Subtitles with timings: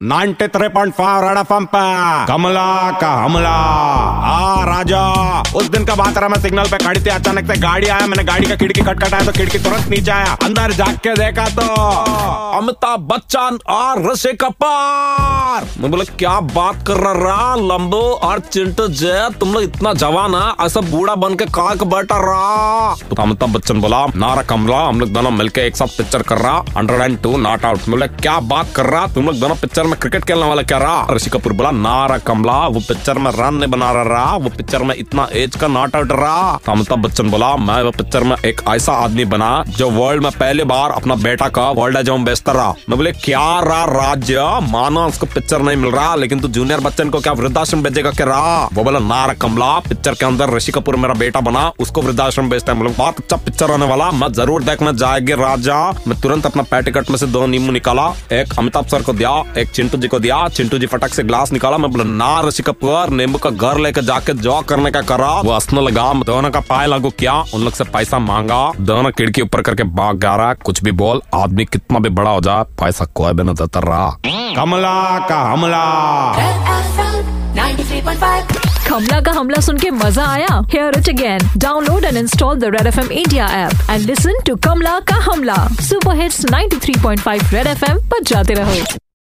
[0.00, 1.82] Ninety three point five Red F पे।
[2.26, 5.04] कमला का हमला। आ, राजा,
[5.56, 8.24] उस दिन का बात रहा मैं सिग्नल पे खड़ी थी, अचानक से गाड़ी आया, मैंने
[8.24, 11.62] गाड़ी का खिड़की खटखटाया तो खिड़की तुरंत नीचे आया, अंदर जाग के देखा तो।
[12.58, 18.88] अमिताभ बच्चन और ऋषि कपूर। मैं बोला, क्या बात कर रहा रहा लंबो और चिंटू
[18.90, 23.52] जय तुम लोग इतना जवान है, ऐसा बूढ़ा बन के काक बैठा रहा। तो अमिताभ
[23.52, 27.20] बच्चन बोला, नारा कमला, हम लोग दोनों मिलकर एक साथ पिक्चर कर रहा hundred and
[27.22, 30.46] two not out बोले, क्या बात कर रहा, तुम लोग दोनों पिक्चर में क्रिकेट खेलने
[30.46, 31.06] वाला क्या रहा?
[31.12, 34.94] ऋषि कपूर बोला नारा कमला, वो पिक्चर में रन नहीं बना रहा वो पिक्चर में
[34.96, 38.92] इतना एज का नॉट आउट रहा। अमिताभ बच्चन बोला, मैं वो पिक्चर में एक ऐसा
[38.94, 42.96] आदमी बना, जो वर्ल्ड में पहली बार अपना बेटा का वर्ल्ड एज बेचता रहा। मैं
[42.96, 44.44] बोले, क्या रहा राज्य?
[44.70, 48.26] माना उसको पिक्चर नहीं मिल रहा, लेकिन तू जूनियर बच्चन को क्या वृद्धाश्रम भेजेगा क्या
[48.26, 48.68] रहा?
[48.72, 52.72] वो बोला नारा कमला पिक्चर के अंदर ऋषि कपूर मेरा बेटा बना, उसको वृद्धाश्रम भेजता
[52.72, 57.10] है। बहुत अच्छा पिक्चर होने वाला, मैं ज़रूर देखना जाएगी राजा। मैं तुरंत अपना पैटिकट
[57.10, 60.36] में से दो नींबू निकाला, एक अमिताभ सर को दिया, एक चिंटू जी को दिया,
[60.48, 64.02] चिंटू जी फटक से ग्लास निकाला, मैं बोला ना ऋषि कपूर नींबू का घर लेकर
[64.02, 67.72] जाके जॉ करने का करा, वो हंसने लगा दोनों का पाए लागू किया, उन लोग
[67.72, 71.98] से पैसा मांगा, दोनों खिड़की ऊपर करके भाग गा रहा, कुछ भी बोल, आदमी कितना
[71.98, 74.10] भी बड़ा हो जाए पैसा कोई भी देता रहा।
[74.56, 75.84] कमला का हमला।
[78.88, 80.48] कमला का हमला सुन के मज़ा आया?
[80.72, 84.56] Hear it again download and install the Red F M India app and listen to
[84.64, 89.05] Kamla का हमला super hits 93.5 Red F M पर जाते रहो।